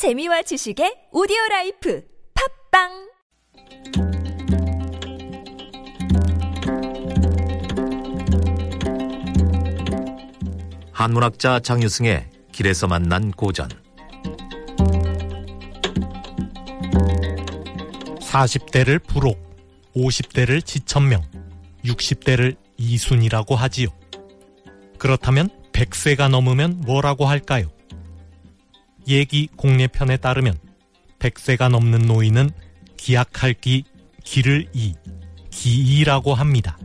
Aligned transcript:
재미와 0.00 0.40
지식의 0.40 1.08
오디오 1.12 1.36
life 1.50 2.02
팟빵 2.72 3.10
한문학자 10.90 11.60
장유승의 11.60 12.30
길에서 12.50 12.86
만난 12.86 13.30
고전 13.30 13.68
40대를 18.20 19.06
불혹, 19.06 19.38
50대를 19.94 20.64
지천명, 20.64 21.20
60대를 21.84 22.56
이순이라고 22.78 23.54
하지요. 23.54 23.88
그렇다면 24.96 25.50
100세가 25.72 26.30
넘으면 26.30 26.80
뭐라고 26.86 27.26
할까요? 27.26 27.68
얘기 29.08 29.48
공례편에 29.56 30.16
따르면 30.18 30.58
100세가 31.18 31.68
넘는 31.70 32.06
노인은 32.06 32.50
기약할 32.96 33.54
기, 33.54 33.84
기를 34.24 34.66
이, 34.72 34.94
기이라고 35.50 36.34
합니다. 36.34 36.78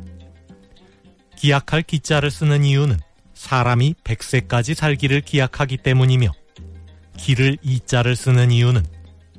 기약할 1.36 1.84
기자를 1.84 2.32
쓰는 2.32 2.64
이유는 2.64 3.00
사람이 3.34 3.96
100세까지 4.04 4.74
살기를 4.74 5.22
기약하기 5.22 5.78
때문이며 5.78 6.32
기를 7.18 7.58
이자를 7.62 8.16
쓰는 8.16 8.52
이유는 8.52 8.84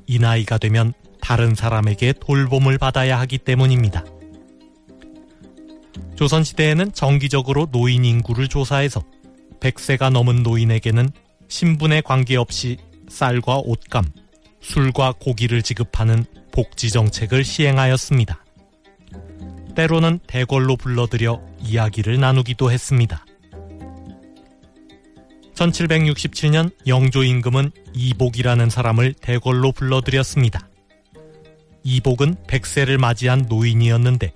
이 0.06 0.18
나이가 0.18 0.58
되면 0.58 0.92
다른 1.20 1.54
사람에게 1.54 2.14
돌봄을 2.20 2.78
받아야 2.78 3.18
하기 3.20 3.38
때문입니다. 3.38 4.04
조선시대에는 6.14 6.92
정기적으로 6.92 7.66
노인 7.70 8.04
인구를 8.04 8.48
조사해서 8.48 9.02
100세가 9.60 10.10
넘은 10.10 10.42
노인에게는 10.42 11.10
신분에 11.48 12.00
관계없이 12.00 12.78
쌀과 13.08 13.58
옷감, 13.58 14.04
술과 14.60 15.14
고기를 15.20 15.62
지급하는 15.62 16.24
복지 16.50 16.90
정책을 16.90 17.44
시행하였습니다. 17.44 18.44
때로는 19.74 20.20
대궐로 20.26 20.76
불러들여 20.76 21.40
이야기를 21.60 22.18
나누기도 22.18 22.72
했습니다. 22.72 23.24
1767년 25.54 26.70
영조 26.86 27.22
임금은 27.24 27.70
이복이라는 27.94 28.70
사람을 28.70 29.14
대궐로 29.14 29.72
불러들였습니다. 29.72 30.68
이복은 31.82 32.36
100세를 32.46 32.98
맞이한 32.98 33.46
노인이었는데 33.48 34.32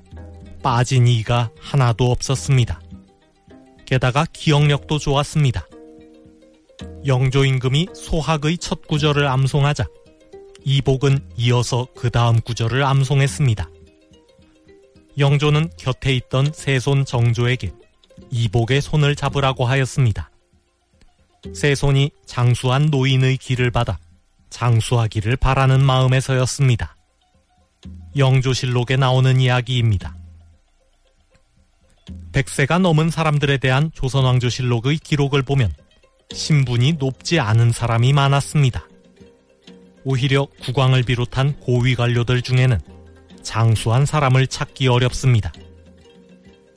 빠진 0.63 1.09
이가 1.09 1.51
하나도 1.61 2.11
없었습니다. 2.11 2.81
게다가 3.87 4.25
기억력도 4.33 4.99
좋았습니다. 4.99 5.67
영조 7.07 7.47
임금이 7.47 7.89
소학의 7.95 8.59
첫 8.59 8.87
구절을 8.87 9.27
암송하자 9.27 9.87
이복은 10.65 11.31
이어서 11.37 11.87
그 11.97 12.11
다음 12.11 12.41
구절을 12.41 12.85
암송했습니다. 12.85 13.69
영조는 15.17 15.71
곁에 15.79 16.15
있던 16.15 16.53
세손 16.53 17.07
정조에게 17.07 17.73
이복의 18.31 18.83
손을 18.83 19.17
잡으라고 19.17 19.65
하였습니다. 19.65 20.31
세손이 21.55 22.11
장수한 22.27 22.87
노인의 22.87 23.39
길을 23.39 23.71
받아 23.71 23.99
장수하기를 24.51 25.37
바라는 25.37 25.83
마음에서였습니다. 25.83 26.97
영조실록에 28.17 28.97
나오는 28.97 29.41
이야기입니다. 29.41 30.17
100세가 32.33 32.79
넘은 32.81 33.11
사람들에 33.11 33.57
대한 33.57 33.91
조선왕조실록의 33.95 34.99
기록을 34.99 35.43
보면 35.43 35.73
신분이 36.33 36.95
높지 36.95 37.41
않은 37.41 37.73
사람이 37.73 38.13
많았습니다. 38.13 38.89
오히려 40.05 40.47
국왕을 40.63 41.03
비롯한 41.03 41.59
고위 41.61 41.95
관료들 41.95 42.43
중에는 42.43 42.79
장수한 43.43 44.07
사람을 44.07 44.47
찾기 44.47 44.89
어렵습니다. 44.89 45.53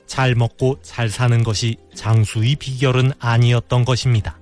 잘 0.06 0.34
먹고 0.34 0.78
잘 0.82 1.08
사는 1.08 1.42
것이 1.42 1.76
장수의 1.94 2.56
비결은 2.56 3.12
아니었던 3.18 3.84
것입니다. 3.84 4.38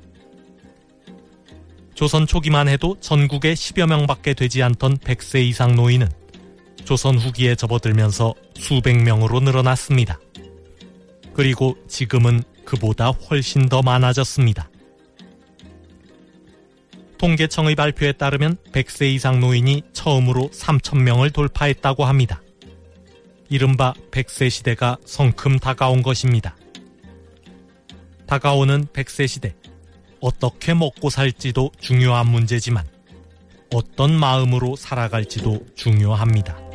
조선 1.94 2.26
초기만 2.26 2.68
해도 2.68 2.96
전국에 3.00 3.54
10여 3.54 3.86
명밖에 3.86 4.34
되지 4.34 4.62
않던 4.62 4.98
100세 4.98 5.44
이상 5.44 5.76
노인은 5.76 6.08
조선 6.84 7.16
후기에 7.16 7.54
접어들면서 7.54 8.34
수백 8.54 9.02
명으로 9.02 9.40
늘어났습니다. 9.40 10.18
그리고 11.32 11.76
지금은 11.88 12.42
그보다 12.64 13.10
훨씬 13.10 13.68
더 13.68 13.82
많아졌습니다. 13.82 14.68
통계청의 17.22 17.76
발표에 17.76 18.10
따르면 18.10 18.56
100세 18.72 19.06
이상 19.14 19.38
노인이 19.38 19.84
처음으로 19.92 20.50
3천명을 20.52 21.32
돌파했다고 21.32 22.04
합니다. 22.04 22.42
이른바 23.48 23.94
100세 24.10 24.50
시대가 24.50 24.96
성큼 25.04 25.60
다가온 25.60 26.02
것입니다. 26.02 26.56
다가오는 28.26 28.86
100세 28.86 29.28
시대. 29.28 29.54
어떻게 30.20 30.74
먹고 30.74 31.10
살지도 31.10 31.70
중요한 31.78 32.26
문제지만 32.26 32.84
어떤 33.72 34.12
마음으로 34.18 34.74
살아갈지도 34.74 35.64
중요합니다. 35.76 36.71